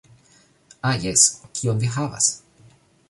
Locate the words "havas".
1.99-2.31